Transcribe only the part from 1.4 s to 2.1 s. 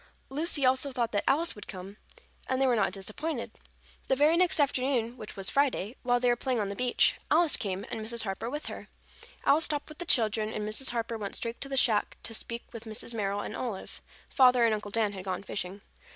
would come,